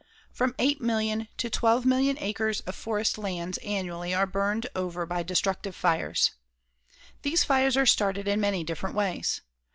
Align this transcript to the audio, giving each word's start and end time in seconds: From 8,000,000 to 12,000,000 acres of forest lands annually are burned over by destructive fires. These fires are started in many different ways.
From 0.31 0.53
8,000,000 0.53 1.27
to 1.37 1.49
12,000,000 1.51 2.17
acres 2.21 2.61
of 2.61 2.73
forest 2.73 3.19
lands 3.19 3.59
annually 3.59 4.15
are 4.15 4.25
burned 4.25 4.65
over 4.75 5.05
by 5.05 5.21
destructive 5.21 5.75
fires. 5.75 6.31
These 7.21 7.43
fires 7.43 7.77
are 7.77 7.85
started 7.85 8.27
in 8.27 8.41
many 8.41 8.63
different 8.63 8.95
ways. 8.95 9.41